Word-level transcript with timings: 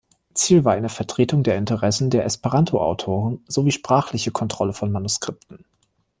Ziel 0.33 0.65
war 0.65 0.73
eine 0.73 0.89
Vertretung 0.89 1.43
der 1.43 1.57
Interessen 1.59 2.09
der 2.09 2.25
Esperanto-Autoren 2.25 3.43
sowie 3.47 3.69
sprachliche 3.71 4.31
Kontrolle 4.31 4.73
von 4.73 4.91
Manuskripten. 4.91 5.63